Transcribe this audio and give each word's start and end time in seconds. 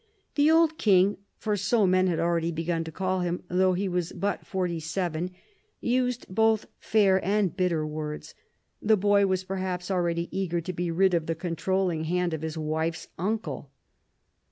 The 0.33 0.49
old 0.49 0.79
king— 0.79 1.17
for 1.37 1.55
so 1.55 1.85
men 1.85 2.09
already 2.19 2.51
began 2.51 2.83
to 2.85 2.91
call 2.91 3.19
him, 3.19 3.43
though 3.49 3.73
he 3.73 3.87
was 3.87 4.11
but 4.13 4.47
forty 4.47 4.79
seven— 4.79 5.29
used 5.79 6.25
both 6.27 6.65
fair 6.79 7.23
and 7.23 7.55
bitter 7.55 7.85
words. 7.85 8.33
The 8.81 8.97
boy 8.97 9.27
was 9.27 9.43
perhaps 9.43 9.91
already 9.91 10.27
eager 10.35 10.59
to 10.59 10.73
be 10.73 10.89
rid 10.89 11.13
of 11.13 11.27
the 11.27 11.35
controlling 11.35 12.05
hand 12.05 12.33
of 12.33 12.41
his 12.41 12.57
wife's 12.57 13.09
uncle. 13.19 13.69